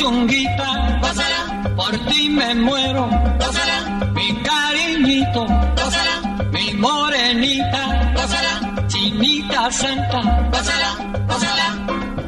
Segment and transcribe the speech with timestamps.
[0.00, 5.44] Mi puchonguita, gózala, por ti me muero, gózala, mi cariñito,
[5.76, 10.20] gózala, mi morenita, gózala, chinita santa,
[10.52, 10.96] gózala,
[11.28, 11.66] gózala,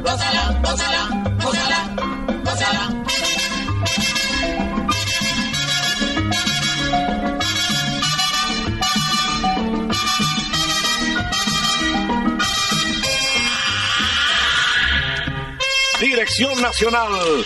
[0.03, 1.01] gózala, gózala,
[1.41, 1.79] gózala,
[2.43, 2.89] gózala.
[15.99, 17.45] Dirección Nacional,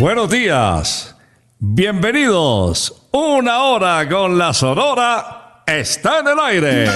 [0.00, 1.14] Buenos días,
[1.58, 3.06] bienvenidos.
[3.12, 6.86] Una hora con la Sonora está en el aire.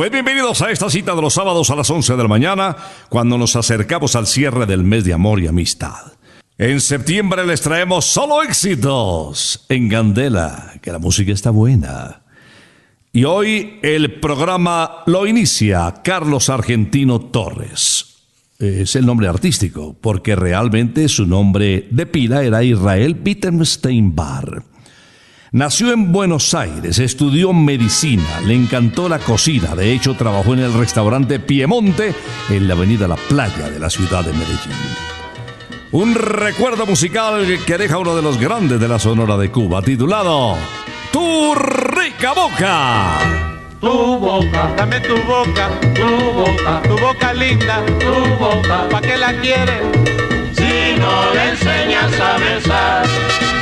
[0.00, 2.74] Pues bienvenidos a esta cita de los sábados a las 11 de la mañana,
[3.10, 6.14] cuando nos acercamos al cierre del mes de amor y amistad.
[6.56, 12.22] En septiembre les traemos solo éxitos en Gandela, que la música está buena.
[13.12, 18.22] Y hoy el programa lo inicia Carlos Argentino Torres.
[18.58, 24.69] Es el nombre artístico, porque realmente su nombre de pila era Israel Bittenstein Bar.
[25.52, 30.72] Nació en Buenos Aires, estudió medicina, le encantó la cocina, de hecho trabajó en el
[30.72, 32.14] restaurante Piemonte
[32.50, 34.76] en la avenida La Playa de la ciudad de Medellín.
[35.90, 40.56] Un recuerdo musical que deja uno de los grandes de la Sonora de Cuba, titulado
[41.10, 43.18] Tu rica boca.
[43.80, 49.32] Tu boca, dame tu boca, tu boca, tu boca linda, tu boca, ¿pa' qué la
[49.40, 49.82] quieres?
[50.52, 53.59] Si no le enseñas a besar.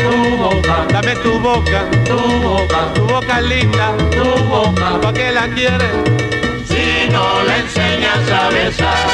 [0.00, 5.46] Tu boca, dame tu boca, tu boca, tu boca linda, tu boca, ¿pa' qué la
[5.48, 5.92] quieres?
[6.64, 9.06] Si no le enseñas a besar.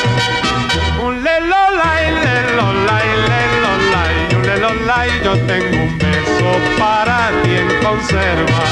[1.02, 8.62] Un lelolay, lelolay, lelolay, un lelolay, yo tengo un beso para ti en conserva.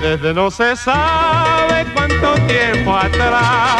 [0.00, 3.76] Desde no se sabe cuánto tiempo atrás.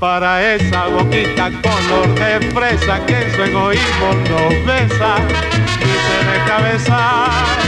[0.00, 5.16] Para esa boquita color de fresa que en su egoísmo nos besa
[6.30, 7.58] deja besar.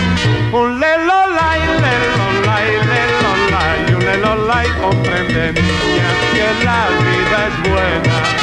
[0.52, 8.40] Un lelolay, lelolay, lelolay, un lelolay comprende niña que la vida es buena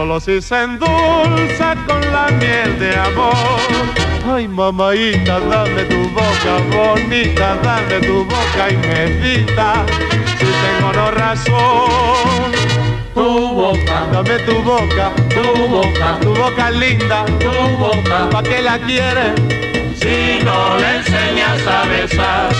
[0.00, 3.58] solo si se endulza con la miel de amor.
[4.32, 8.76] Ay, mamaita, dame tu boca bonita, dame tu boca y
[10.38, 12.89] si tengo no razón.
[13.14, 18.78] Tu boca, Dame tu boca, tu boca, tu boca linda, tu boca, ¿pa' qué la
[18.78, 19.32] quieres?
[20.00, 22.50] si no le enseñas a besar.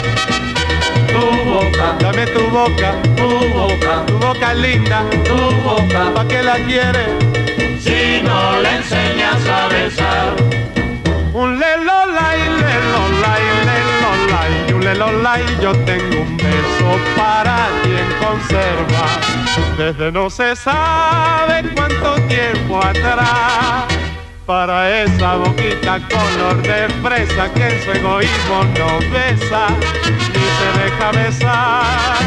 [1.13, 6.57] Tu boca, Dame tu boca, tu boca, tu boca linda, tu boca, ¿pa' qué la
[6.67, 7.09] quieres?
[7.81, 10.35] si no le enseñas a besar.
[11.33, 19.40] Un lelolay, lelolay, lelolay, un lelolay, yo tengo un beso para ti en conserva.
[19.81, 23.87] Desde no se sabe cuánto tiempo atrás.
[24.45, 29.69] Para esa boquita color de fresa que en su egoísmo no besa
[30.35, 32.19] ni se deja besar.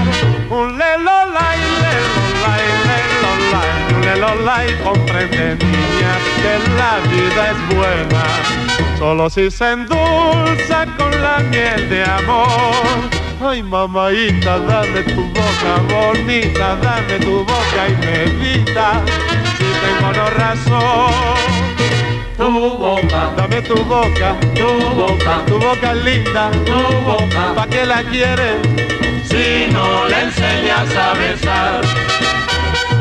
[0.49, 9.49] Un lelolay, lelolay, lelolay, un lelolay, comprende niña que la vida es buena solo si
[9.49, 13.09] se endulza con la miel de amor.
[13.41, 19.01] Ay, mamaita, dame tu boca bonita, dame tu boca y medita,
[19.57, 21.13] si tengo no razón.
[22.37, 28.03] Tu boca, Dame tu boca, tu boca, tu boca linda, tu boca, ¿pa' qué la
[28.03, 28.57] quieres?
[29.33, 31.81] si no le enseñas a besar.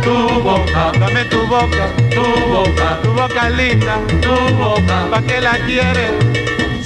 [0.03, 5.59] Tu boca, Dame tu boca, tu boca, tu boca linda, tu boca, ¿pa' qué la
[5.67, 6.43] quieres?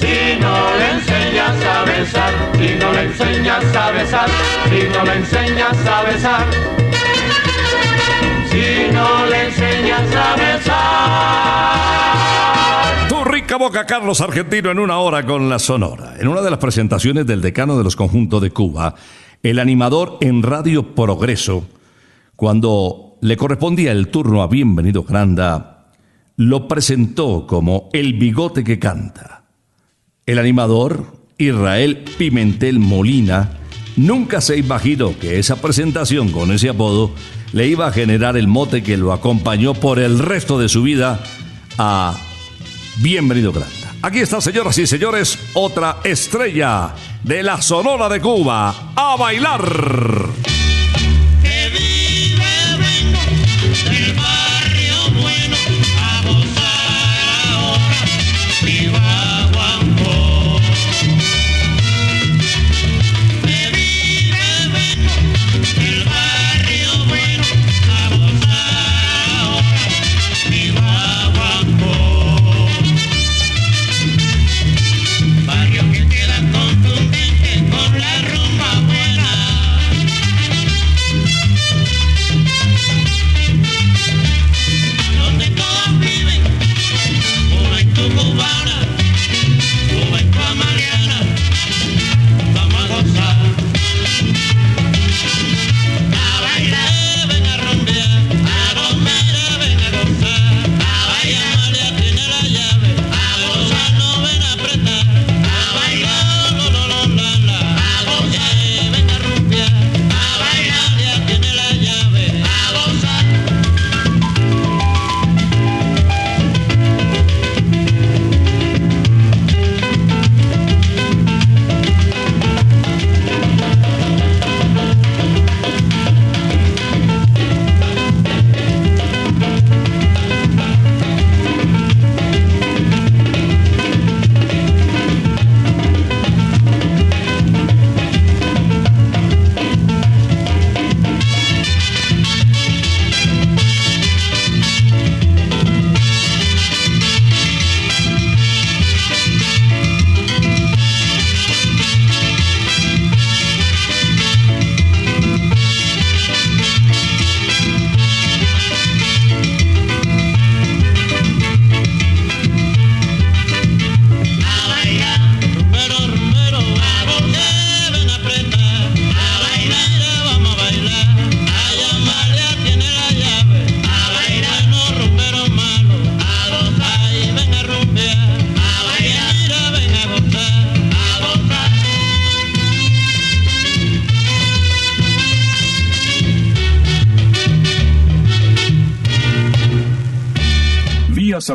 [0.06, 4.28] si no le enseñas a besar, si no le enseñas a besar,
[4.68, 6.46] si no le enseñas a besar,
[8.50, 11.86] si no le enseñas a besar.
[13.08, 16.14] Tu rica boca, Carlos Argentino, en una hora con la Sonora.
[16.18, 18.94] En una de las presentaciones del decano de los conjuntos de Cuba,
[19.42, 21.64] el animador en Radio Progreso,
[22.36, 25.88] cuando le correspondía el turno a Bienvenido Granda,
[26.36, 29.42] lo presentó como el bigote que canta.
[30.26, 33.58] El animador, Israel Pimentel Molina,
[33.96, 37.10] nunca se imaginó que esa presentación con ese apodo
[37.52, 41.18] le iba a generar el mote que lo acompañó por el resto de su vida
[41.78, 42.16] a
[42.98, 43.92] Bienvenido Granda.
[44.02, 46.94] Aquí está, señoras y señores, otra estrella
[47.24, 48.92] de la Sonora de Cuba.
[48.94, 50.35] ¡A bailar!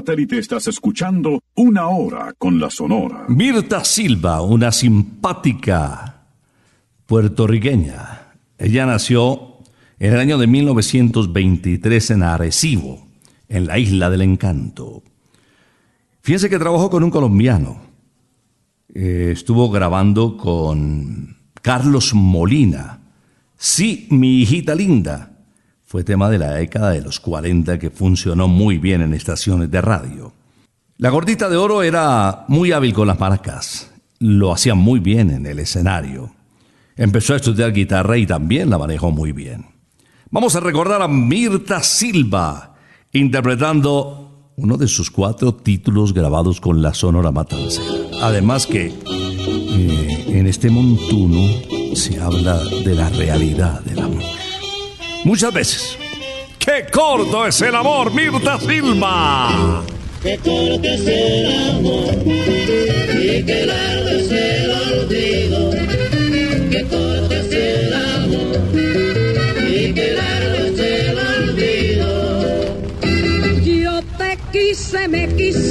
[0.02, 3.26] Satélite estás escuchando Una Hora con la Sonora.
[3.28, 6.24] Mirta Silva, una simpática
[7.06, 8.34] puertorriqueña.
[8.58, 9.60] Ella nació
[10.00, 13.06] en el año de 1923 en Arecibo,
[13.48, 15.04] en la isla del encanto.
[16.22, 17.82] Fíjense que trabajó con un colombiano.
[18.96, 23.02] Eh, estuvo grabando con Carlos Molina.
[23.56, 25.31] Sí, mi hijita linda.
[25.92, 29.82] Fue tema de la década de los 40 que funcionó muy bien en estaciones de
[29.82, 30.32] radio.
[30.96, 33.92] La gordita de oro era muy hábil con las maracas.
[34.18, 36.34] Lo hacía muy bien en el escenario.
[36.96, 39.66] Empezó a estudiar guitarra y también la manejó muy bien.
[40.30, 42.74] Vamos a recordar a Mirta Silva
[43.12, 48.22] interpretando uno de sus cuatro títulos grabados con la Sonora Matancera.
[48.22, 51.46] Además que eh, en este montuno
[51.96, 54.41] se habla de la realidad del amor.
[55.24, 55.98] Muchas veces.
[56.58, 59.84] ¡Qué corto es el amor, Mirta Silva!
[60.22, 62.14] Que corto es el amor
[63.20, 65.72] y que largo es el olvido.
[66.70, 68.62] Que corto es el amor
[69.68, 72.10] y que largo es el olvido.
[73.64, 75.71] Yo te quise, me quisiste,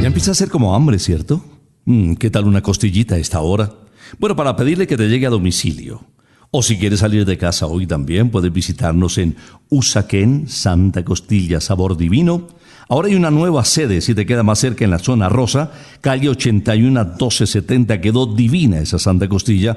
[0.00, 1.42] Ya empieza a ser como hambre, ¿cierto?
[1.84, 3.72] Mm, ¿Qué tal una costillita a esta hora?
[4.18, 6.04] Bueno, para pedirle que te llegue a domicilio.
[6.50, 9.36] O si quieres salir de casa hoy también, puedes visitarnos en
[9.70, 12.46] Usaquén, Santa Costilla, Sabor Divino.
[12.88, 16.28] Ahora hay una nueva sede, si te queda más cerca en la zona rosa, calle
[16.28, 19.76] 81 a 1270, quedó divina esa Santa Costilla.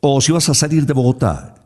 [0.00, 1.56] O si vas a salir de Bogotá,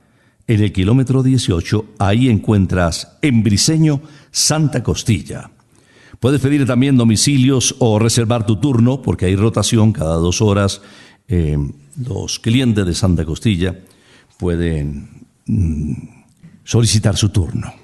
[0.47, 5.51] en el kilómetro 18, ahí encuentras en Briseño, Santa Costilla.
[6.19, 10.83] Puedes pedir también domicilios o reservar tu turno, porque hay rotación cada dos horas.
[11.29, 11.57] Eh,
[12.07, 13.77] los clientes de Santa Costilla
[14.39, 15.93] pueden mm,
[16.65, 17.82] solicitar su turno.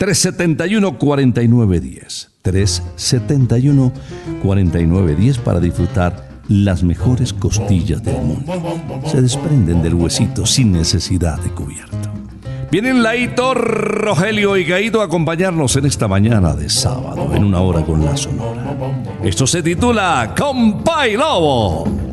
[0.00, 2.28] 371-4910.
[2.42, 8.50] 371-4910 para disfrutar las mejores costillas del mundo.
[9.04, 11.98] Se desprenden del huesito sin necesidad de cubierto.
[12.70, 17.84] Vienen Laito, Rogelio y Gaito a acompañarnos en esta mañana de sábado, en una hora
[17.84, 18.76] con la Sonora.
[19.22, 22.09] Esto se titula Compa y Lobo.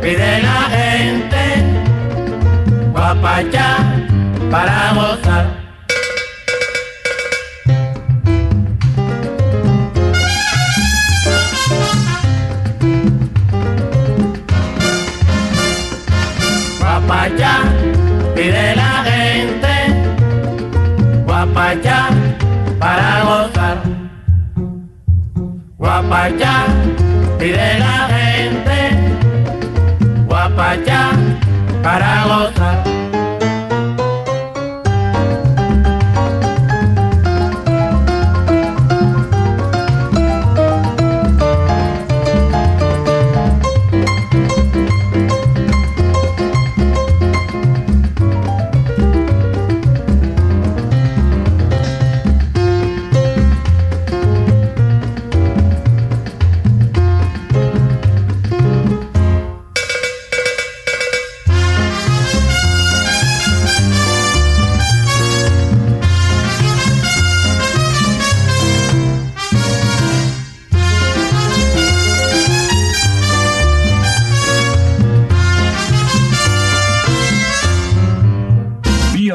[0.00, 1.42] Pide la gente.
[2.92, 3.76] Guapachá
[4.50, 5.46] para gozar.
[16.78, 17.54] Guapachá
[18.34, 19.74] pide la gente.
[21.26, 22.08] Guapachá
[22.78, 23.78] para gozar.
[25.76, 26.64] Guapachá
[27.38, 28.19] pide la gente
[30.60, 31.10] para allá,
[31.82, 32.59] para los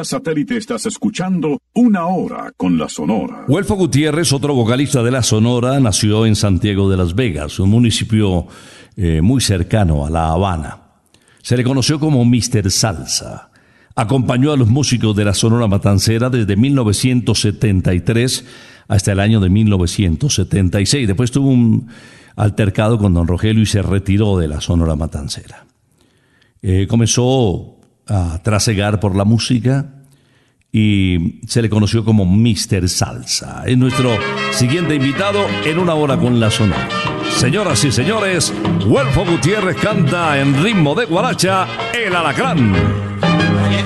[0.06, 3.44] satélite estás escuchando Una Hora con la Sonora.
[3.48, 8.46] Huelfo Gutiérrez, otro vocalista de la Sonora, nació en Santiago de las Vegas, un municipio
[8.96, 10.78] eh, muy cercano a La Habana.
[11.42, 12.70] Se le conoció como Mr.
[12.70, 13.50] Salsa.
[13.94, 18.44] Acompañó a los músicos de la Sonora Matancera desde 1973
[18.88, 21.06] hasta el año de 1976.
[21.06, 21.88] Después tuvo un
[22.36, 25.66] altercado con don Rogelio y se retiró de la Sonora Matancera.
[26.62, 29.95] Eh, comenzó a trasegar por la música
[30.78, 32.86] y se le conoció como Mr.
[32.86, 33.62] Salsa.
[33.64, 34.10] Es nuestro
[34.50, 36.86] siguiente invitado en una hora con la Sonora.
[37.30, 38.52] Señoras y señores,
[38.84, 42.74] Huelfo Gutiérrez canta en ritmo de guaracha El Alacrán.
[42.74, 43.82] Oye,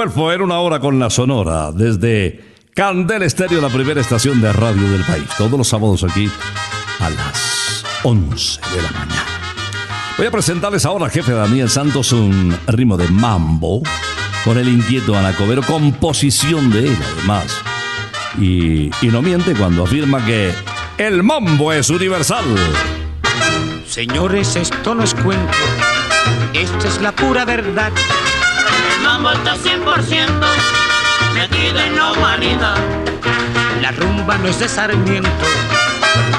[0.00, 2.40] Huelfo era una hora con la Sonora desde
[2.72, 5.28] Candel Estéreo, la primera estación de radio del país.
[5.36, 6.26] Todos los sábados aquí
[7.00, 9.26] a las 11 de la mañana.
[10.16, 13.82] Voy a presentarles ahora al jefe Daniel Santos un ritmo de mambo
[14.42, 17.54] con el inquieto Anacobero, composición de él además.
[18.38, 20.54] Y, y no miente cuando afirma que
[20.96, 22.46] el mambo es universal.
[23.86, 25.58] Señores, esto no es cuento,
[26.54, 27.92] esto es la pura verdad.
[29.10, 30.28] El mambo está 100%
[31.34, 32.76] metido en la humanidad.
[33.82, 35.28] La rumba no es de Sarmiento,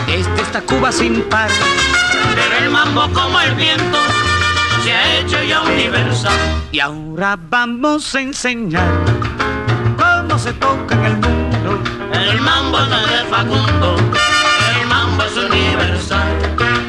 [0.08, 1.50] este está Cuba sin par.
[2.34, 3.98] Pero el mambo como el viento
[4.86, 6.32] se ha hecho ya universal.
[6.72, 8.90] Y ahora vamos a enseñar
[9.98, 11.84] cómo se toca en el mundo.
[12.14, 13.96] El mambo no es de Facundo,
[14.80, 16.81] el mambo es universal.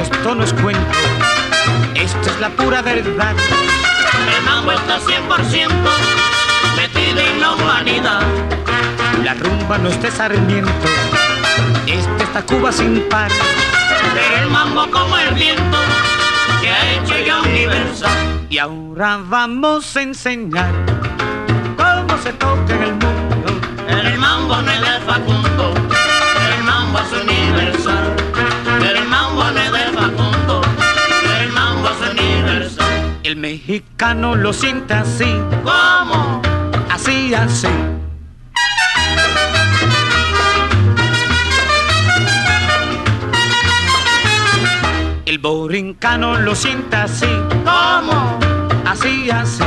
[0.00, 0.98] Esto no es cuento,
[1.94, 3.34] esto es la pura verdad.
[4.36, 5.68] El mambo está 100%
[6.76, 8.22] metido en la humanidad.
[9.22, 10.88] La rumba no es de Sarmiento,
[11.86, 13.30] este está Cuba sin par.
[14.14, 15.78] Pero el mambo como el viento
[16.60, 18.46] se ha hecho ya universal.
[18.48, 20.72] Y ahora vamos a enseñar
[21.76, 23.60] cómo se toca en el mundo.
[23.88, 25.74] El mambo no es de Facundo,
[33.40, 35.32] mexicano lo siente así,
[35.64, 36.42] ¿Cómo?
[36.90, 37.68] así, así.
[45.26, 47.26] El borincano lo siente así,
[47.64, 48.38] ¿Cómo?
[48.84, 49.62] así, así.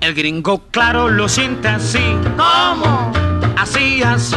[0.00, 3.12] El gringo claro lo siente así, ¿Cómo?
[3.56, 4.36] así, así.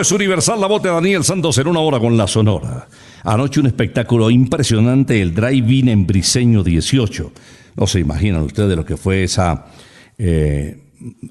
[0.00, 2.86] Es universal, la voz de Daniel Santos en una hora con la Sonora.
[3.24, 7.32] Anoche un espectáculo impresionante, el Drive-In en Briseño 18.
[7.74, 9.66] No se imaginan ustedes lo que fue esa
[10.16, 10.78] eh,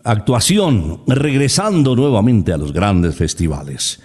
[0.03, 4.01] actuación, regresando nuevamente a los grandes festivales.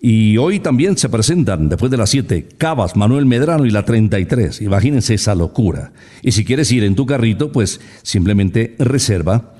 [0.00, 4.62] Y hoy también se presentan, después de las 7, Cabas, Manuel Medrano y la 33.
[4.62, 5.90] Imagínense esa locura.
[6.22, 9.54] Y si quieres ir en tu carrito, pues simplemente reserva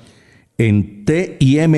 [0.57, 1.77] en tim.vibra.co.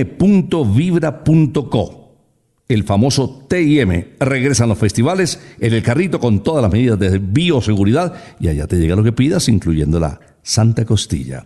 [2.70, 4.06] El famoso TIM.
[4.20, 8.78] Regresan los festivales en el carrito con todas las medidas de bioseguridad y allá te
[8.78, 11.44] llega lo que pidas, incluyendo la Santa Costilla.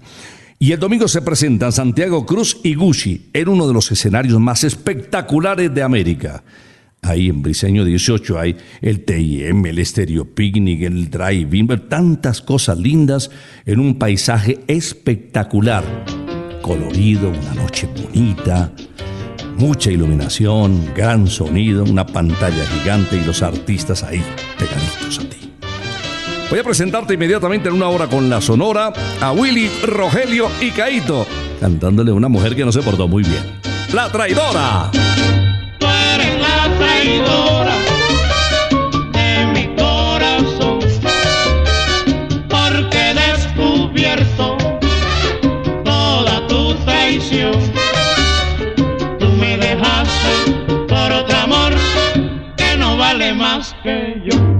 [0.60, 4.66] Y el domingo se presentan Santiago Cruz y Gucci en uno de los escenarios más
[4.66, 6.44] espectaculares de América.
[7.02, 13.32] Ahí en Briseño 18 hay el TIM, el Stereo Picnic, el Drive-In, tantas cosas lindas
[13.66, 15.86] en un paisaje espectacular.
[16.62, 18.74] Colorido, una noche bonita,
[19.58, 24.24] mucha iluminación, gran sonido, una pantalla gigante y los artistas ahí
[24.58, 25.52] pegaditos a ti.
[26.50, 31.26] Voy a presentarte inmediatamente en una hora con la sonora a Willy, Rogelio y Caito,
[31.60, 33.44] cantándole a una mujer que no se portó muy bien.
[33.94, 34.92] La traidora.
[35.80, 37.93] La traidora
[53.64, 54.53] más que yo.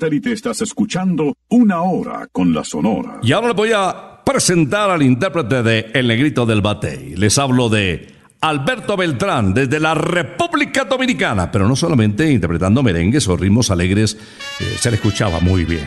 [0.00, 3.18] Satélite estás escuchando Una Hora con la Sonora.
[3.22, 7.16] Y ahora les voy a presentar al intérprete de El Negrito del Batey.
[7.16, 8.08] Les hablo de
[8.40, 14.16] Alberto Beltrán, desde la República Dominicana, pero no solamente interpretando merengues o ritmos alegres,
[14.60, 15.86] eh, se le escuchaba muy bien.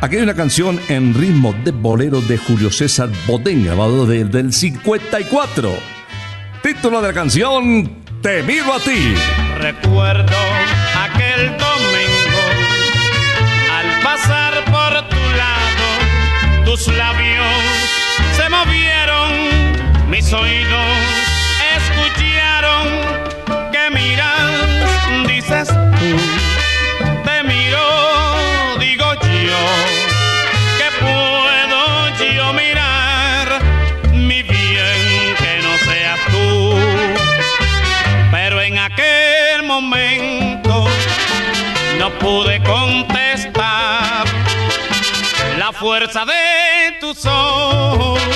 [0.00, 4.52] Aquí hay una canción en ritmo de bolero de Julio César Bodén, grabado desde el
[4.54, 5.74] 54.
[6.62, 9.14] Título de la canción, Te miro a ti.
[9.58, 10.36] Recuerdo
[10.94, 11.85] aquel domingo
[14.06, 15.86] pasar por tu lado,
[16.64, 17.56] tus labios
[18.36, 19.30] se movieron,
[20.08, 20.90] mis oídos
[21.76, 22.84] escucharon
[23.72, 24.52] que miras,
[25.26, 25.66] dices
[25.98, 26.10] tú,
[27.26, 27.84] te miro,
[28.78, 29.08] digo
[29.48, 29.62] yo,
[30.78, 31.86] que puedo
[45.86, 48.35] fuerza de tus ojos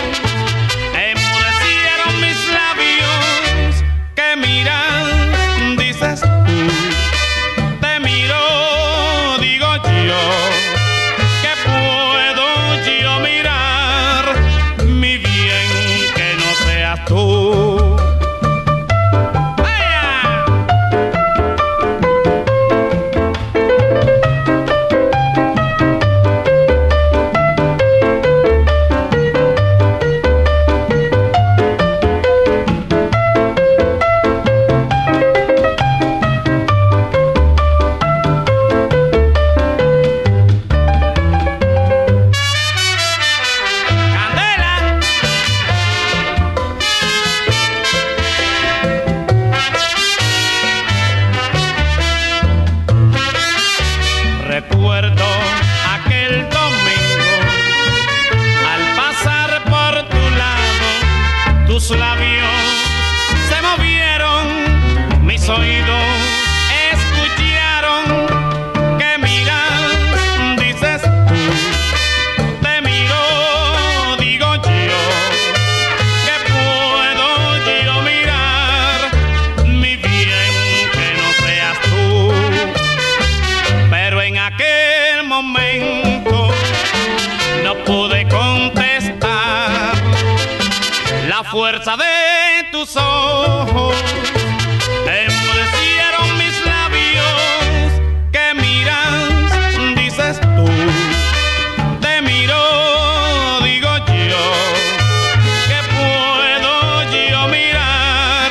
[91.51, 93.95] fuerza de tus ojos.
[95.03, 97.93] Enmudecieron mis labios.
[98.31, 100.67] Que miras, dices tú.
[102.01, 104.45] Te miro, digo yo,
[105.67, 106.73] que puedo
[107.31, 108.51] yo mirar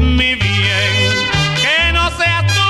[0.00, 1.14] mi bien,
[1.62, 2.60] que no seas tú.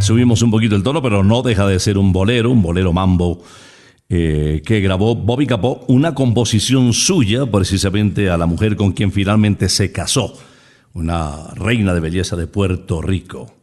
[0.00, 3.40] Subimos un poquito el tono, pero no deja de ser un bolero, un bolero mambo
[4.08, 9.68] eh, que grabó Bobby Capó, una composición suya precisamente a la mujer con quien finalmente
[9.68, 10.38] se casó,
[10.92, 13.54] una reina de belleza de Puerto Rico,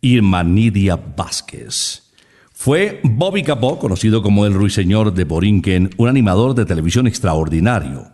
[0.00, 2.04] Irma Nidia Vázquez.
[2.52, 8.06] Fue Bobby Capó, conocido como el Ruiseñor de Borinquen, un animador de televisión extraordinario.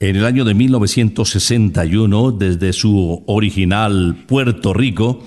[0.00, 5.22] En el año de 1961, desde su original Puerto Rico,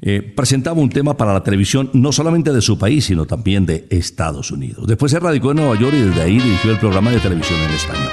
[0.00, 3.86] eh, presentaba un tema para la televisión no solamente de su país, sino también de
[3.90, 4.86] Estados Unidos.
[4.86, 7.70] Después se radicó en Nueva York y desde ahí dirigió el programa de televisión en
[7.70, 8.12] español.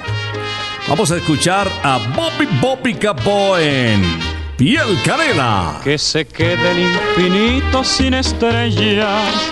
[0.88, 4.02] Vamos a escuchar a Bobby Bobby Capó en
[4.58, 5.80] Piel Canela.
[5.84, 9.52] que se quede el infinito sin estrellas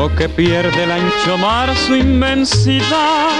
[0.00, 3.30] o que pierde el ancho mar su inmensidad,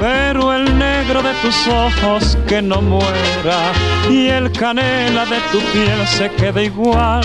[0.00, 3.72] pero el negro de tus ojos que no muera
[4.10, 7.24] y el canela de tu piel se quede igual.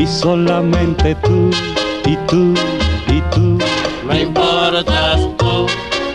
[0.00, 1.50] y solamente tú
[2.06, 2.54] y tú
[3.08, 3.58] y tú
[4.08, 5.66] Me importas tú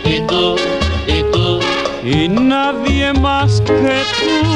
[0.03, 0.55] y tú
[1.07, 1.59] y tú.
[2.03, 4.55] y nadie más que tú.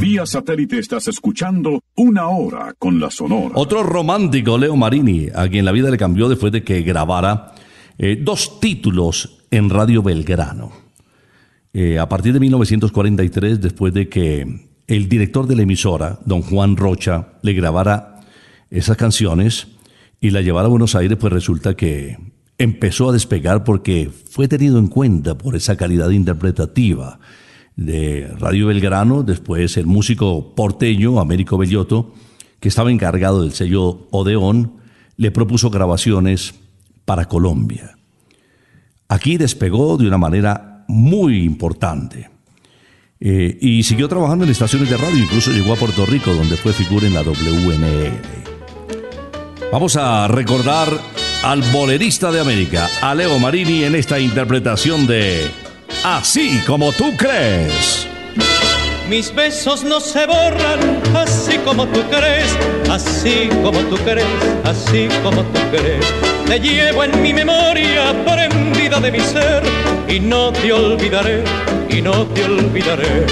[0.00, 3.52] Vía satélite estás escuchando Una Hora con la Sonora.
[3.54, 7.52] Otro romántico, Leo Marini, a quien la vida le cambió después de que grabara
[7.98, 10.87] eh, dos títulos en Radio Belgrano.
[11.80, 16.76] Eh, a partir de 1943, después de que el director de la emisora, don Juan
[16.76, 18.16] Rocha, le grabara
[18.68, 19.68] esas canciones
[20.20, 22.18] y la llevara a Buenos Aires, pues resulta que
[22.58, 27.20] empezó a despegar porque fue tenido en cuenta por esa calidad interpretativa
[27.76, 32.12] de Radio Belgrano, después el músico porteño Américo Bellotto,
[32.58, 34.72] que estaba encargado del sello Odeón,
[35.16, 36.56] le propuso grabaciones
[37.04, 37.96] para Colombia.
[39.06, 42.28] Aquí despegó de una manera muy importante.
[43.20, 46.72] Eh, y siguió trabajando en estaciones de radio, incluso llegó a Puerto Rico, donde fue
[46.72, 48.20] figura en la WNL.
[49.72, 50.88] Vamos a recordar
[51.42, 55.50] al bolerista de América, a Leo Marini, en esta interpretación de
[56.04, 58.06] Así como tú crees.
[59.08, 62.56] Mis besos no se borran así como tú crees,
[62.90, 64.26] así como tú crees,
[64.64, 66.27] así como tú crees.
[66.48, 69.62] Te llevo en mi memoria prendida de mi ser
[70.08, 71.44] y no te olvidaré,
[71.90, 73.26] y no te olvidaré.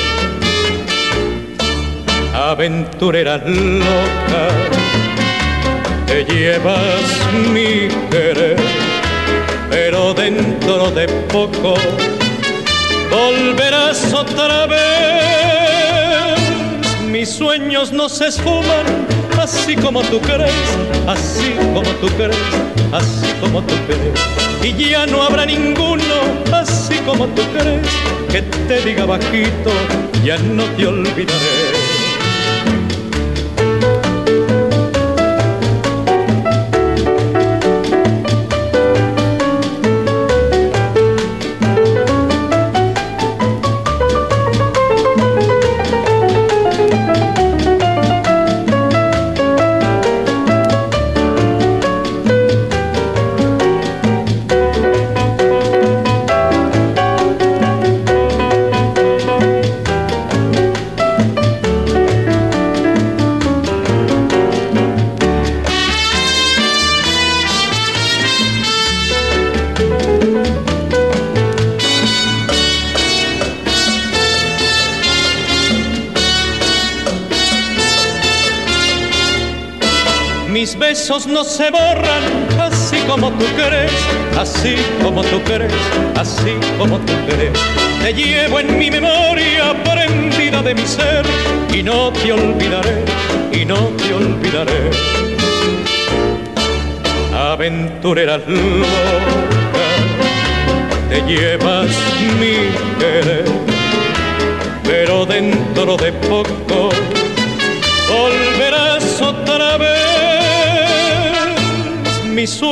[2.35, 4.49] Aventurera loca,
[6.07, 7.03] te llevas
[7.55, 8.59] mi querer,
[9.71, 11.75] pero dentro de poco
[13.11, 16.39] volverás otra vez.
[17.11, 18.85] Mis sueños no se esfuman,
[19.41, 20.53] así como tú crees,
[21.07, 22.37] así como tú crees,
[22.93, 24.19] así como tú crees.
[24.63, 26.03] Y ya no habrá ninguno,
[26.53, 27.87] así como tú crees,
[28.31, 29.71] que te diga bajito,
[30.25, 31.66] ya no te olvidaré.
[81.07, 82.25] Besos no se borran,
[82.61, 83.93] así como tú crees,
[84.37, 85.73] así como tú crees,
[86.17, 87.53] así como tú crees.
[88.03, 91.25] Te llevo en mi memoria prendida de mi ser
[91.73, 93.05] y no te olvidaré,
[93.53, 94.91] y no te olvidaré.
[97.33, 99.89] Aventurera loca,
[101.09, 101.91] te llevas
[102.41, 102.57] mi
[102.99, 103.45] querer,
[104.83, 106.91] pero dentro de poco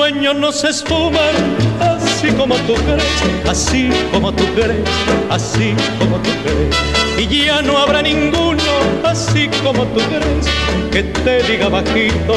[0.04, 1.34] sueños no se esfuman
[1.80, 4.86] así como tú crees, así como tú crees,
[5.30, 6.76] así como tú crees.
[7.18, 8.62] Y ya no habrá ninguno
[9.02, 10.46] así como tú crees
[10.92, 12.34] que te diga bajito,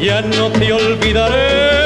[0.00, 1.80] ya no te olvidaré.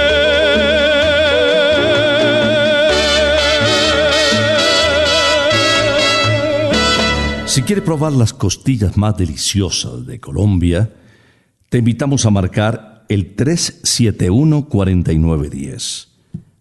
[7.46, 10.90] Si quiere probar las costillas más deliciosas de Colombia,
[11.70, 16.08] te invitamos a marcar el 371-4910.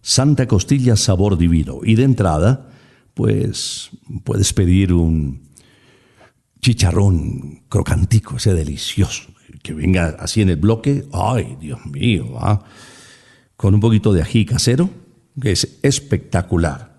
[0.00, 1.80] Santa Costilla Sabor Divino.
[1.82, 2.68] Y de entrada,
[3.14, 3.90] pues
[4.24, 5.44] puedes pedir un
[6.60, 9.24] chicharrón crocantico, ese delicioso,
[9.62, 11.06] que venga así en el bloque.
[11.12, 12.62] Ay, Dios mío, ¿ah?
[13.56, 14.90] con un poquito de ají casero,
[15.40, 16.94] que es espectacular.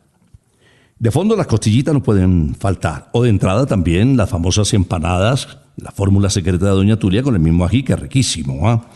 [0.98, 3.10] De fondo las costillitas no pueden faltar.
[3.12, 7.42] O de entrada también las famosas empanadas, la fórmula secreta de Doña Tulia con el
[7.42, 8.70] mismo ají, que es riquísimo.
[8.70, 8.88] ¿ah?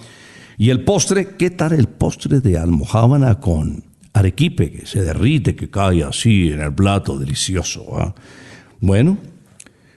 [0.60, 5.70] Y el postre, ¿qué tal el postre de almohábana con arequipe que se derrite, que
[5.70, 7.98] cae así en el plato, delicioso?
[7.98, 8.14] ¿ah?
[8.82, 9.18] Bueno,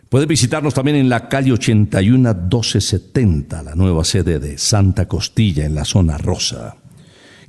[0.09, 5.75] puede visitarnos también en la calle 81 1270, la nueva sede de Santa Costilla en
[5.75, 6.77] la zona rosa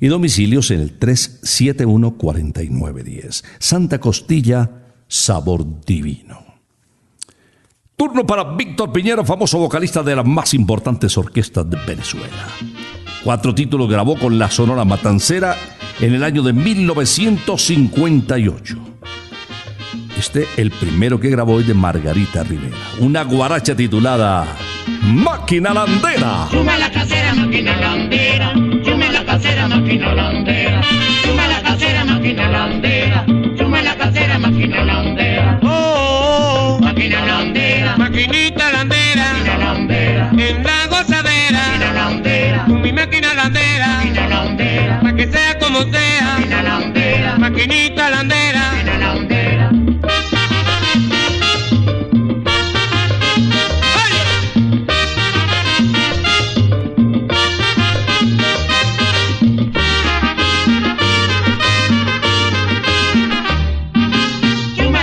[0.00, 3.44] y domicilios en el 371-4910.
[3.60, 6.42] Santa Costilla, sabor divino.
[7.94, 12.48] Turno para Víctor Piñero, famoso vocalista de las más importantes orquestas de Venezuela.
[13.24, 15.56] Cuatro títulos grabó con la Sonora Matancera
[16.00, 18.76] en el año de 1958.
[20.18, 22.76] Este, el primero que grabó es de Margarita Rivera.
[23.00, 24.46] Una guaracha titulada
[25.02, 26.48] Máquina Landera.
[26.50, 28.52] Suma la casera, máquina landera.
[28.84, 30.82] Suma la casera, máquina landera.
[31.24, 33.24] Suma la casera, máquina landera.
[33.58, 35.58] Suma la casera, máquina landera.
[35.62, 37.96] Oh, Máquina landera.
[37.96, 40.30] maquinita landera, Máquina landera.
[40.32, 40.73] en la
[42.94, 45.00] máquina landera, landera.
[45.02, 47.36] pa' que sea como sea, landera.
[47.38, 48.62] maquinita landera.
[48.98, 49.70] Landera.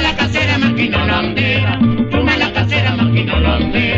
[0.02, 1.80] La casera, landera.
[2.12, 3.91] Suma la casera, landera.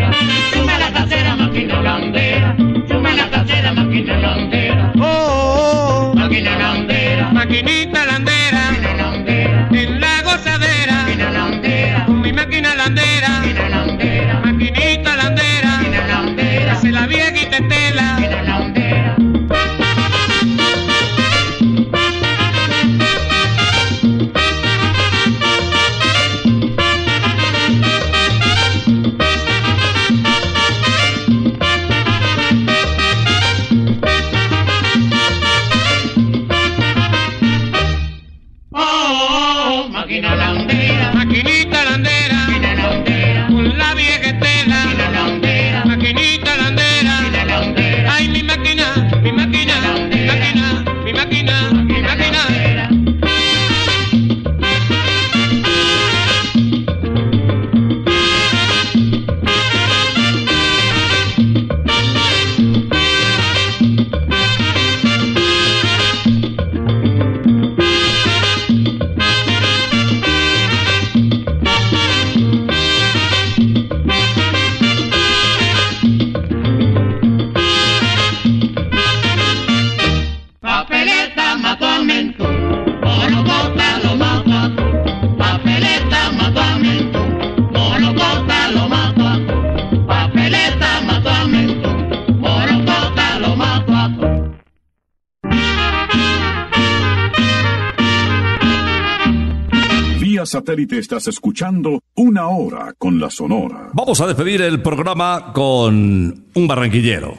[100.53, 103.89] Satélite estás escuchando Una Hora con la Sonora.
[103.91, 107.35] Vamos a despedir el programa con un barranquillero.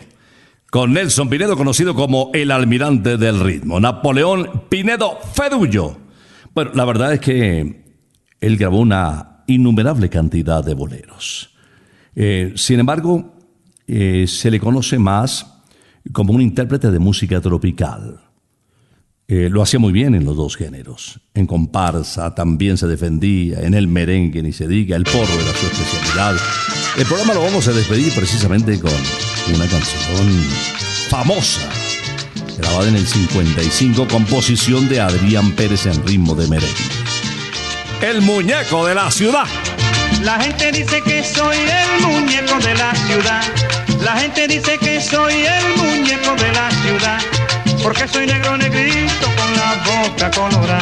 [0.69, 3.79] Con Nelson Pinedo, conocido como el almirante del ritmo.
[3.79, 5.97] Napoleón Pinedo Fedullo.
[6.57, 7.85] Bueno, la verdad es que
[8.41, 11.55] él grabó una innumerable cantidad de boleros.
[12.17, 13.39] Eh, sin embargo,
[13.87, 15.63] eh, se le conoce más
[16.13, 18.24] como un intérprete de música tropical.
[19.27, 21.21] Eh, lo hacía muy bien en los dos géneros.
[21.33, 25.67] En comparsa también se defendía, en el merengue ni se diga, el porro era su
[25.67, 26.37] especialidad.
[26.99, 28.93] El programa lo vamos a despedir precisamente con
[29.55, 30.29] una canción
[31.09, 31.69] famosa,
[32.59, 36.75] grabada en el 55, composición de Adrián Pérez en ritmo de merengue.
[38.03, 39.47] El muñeco de la ciudad.
[40.23, 43.43] La gente dice que soy el muñeco de la ciudad.
[44.03, 47.21] La gente dice que soy el muñeco de la ciudad,
[47.85, 50.81] porque soy negro negrito con la boca colorada.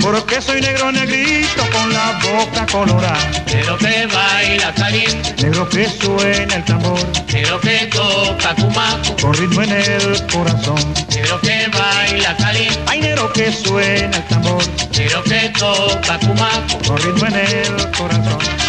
[0.00, 3.18] Porque soy negro negrito con la boca colorada.
[3.46, 7.00] Negro que baila caliente, Negro que suena el tambor,
[7.32, 10.94] negro que toca cumaco, con ritmo en el corazón.
[11.10, 14.62] negro que baila caliente, Hay negro que suena el tambor,
[14.96, 18.67] negro que toca cumaco, con ritmo en el corazón.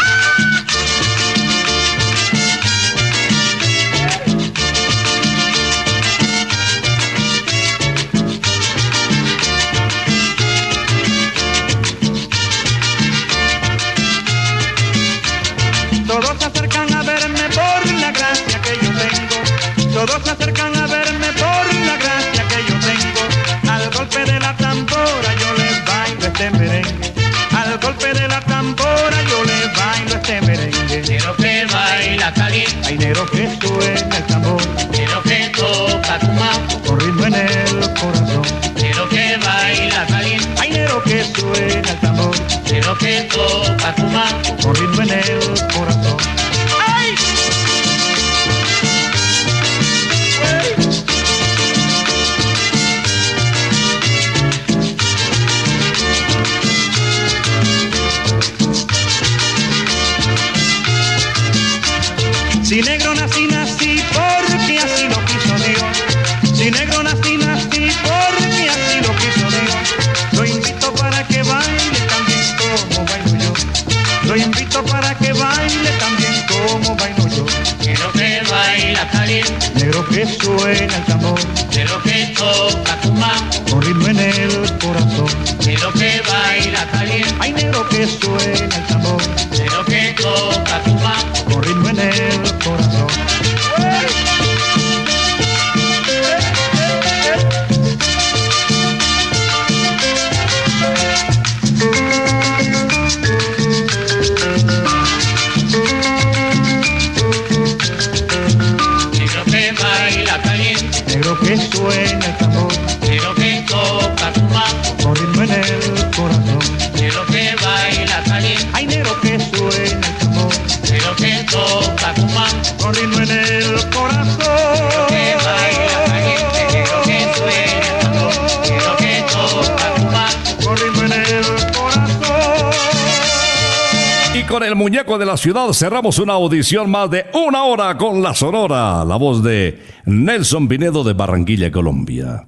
[134.89, 139.43] De la ciudad cerramos una audición más de una hora con la Sonora, la voz
[139.43, 142.47] de Nelson Pinedo de Barranquilla, Colombia.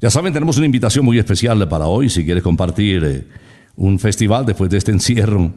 [0.00, 2.08] Ya saben, tenemos una invitación muy especial para hoy.
[2.08, 3.24] Si quieres compartir eh,
[3.74, 5.54] un festival después de este encierro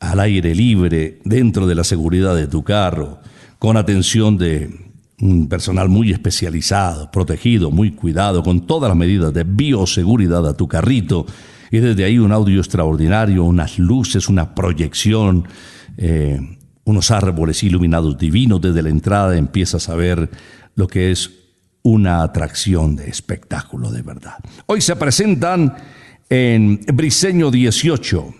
[0.00, 3.20] al aire libre, dentro de la seguridad de tu carro,
[3.58, 4.70] con atención de
[5.18, 10.68] un personal muy especializado, protegido, muy cuidado, con todas las medidas de bioseguridad a tu
[10.68, 11.24] carrito.
[11.70, 15.46] Y desde ahí un audio extraordinario, unas luces, una proyección,
[15.96, 16.40] eh,
[16.84, 18.60] unos árboles iluminados divinos.
[18.60, 20.30] Desde la entrada empiezas a ver
[20.74, 21.30] lo que es
[21.82, 24.36] una atracción de espectáculo de verdad.
[24.66, 25.74] Hoy se presentan
[26.28, 28.34] en Briseño 18,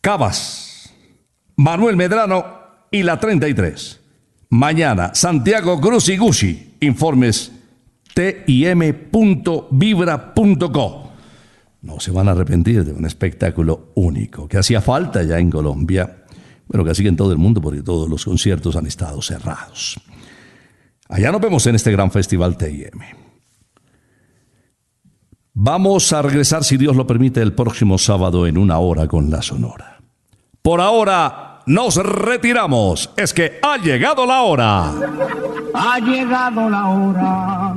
[0.00, 0.92] Cabas,
[1.56, 2.44] Manuel Medrano
[2.90, 4.00] y la 33.
[4.50, 6.74] Mañana, Santiago Cruz y Gucci.
[6.80, 7.52] Informes
[8.14, 8.70] tim.vibra.co.
[11.82, 16.24] No se van a arrepentir de un espectáculo único que hacía falta ya en Colombia,
[16.84, 19.98] casi que en todo el mundo porque todos los conciertos han estado cerrados.
[21.08, 23.00] Allá nos vemos en este gran festival TIM.
[25.52, 29.42] Vamos a regresar, si Dios lo permite, el próximo sábado en una hora con la
[29.42, 30.00] Sonora.
[30.62, 33.10] Por ahora nos retiramos.
[33.16, 34.92] Es que ha llegado la hora.
[35.74, 37.76] Ha llegado la hora.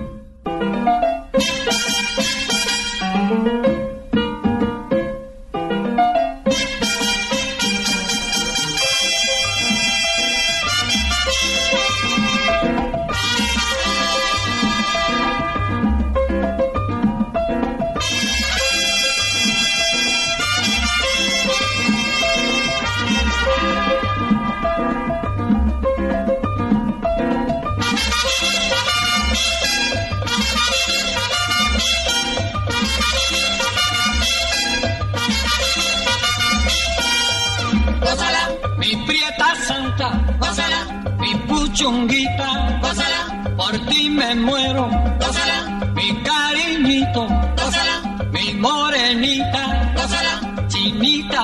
[3.11, 3.70] thank you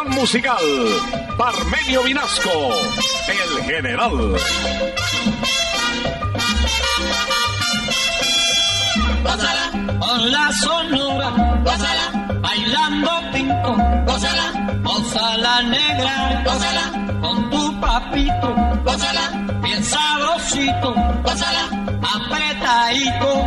[0.00, 0.56] Musical,
[1.36, 2.70] Parmenio Vinasco,
[3.28, 4.10] el general.
[9.22, 11.30] Gózala con la sonora,
[11.62, 13.76] gózala bailando pinto,
[14.06, 19.30] gózala, gózala negra, gózala con tu papito, gózala
[19.62, 21.68] bien sabrosito, gózala
[22.00, 23.46] apretadito,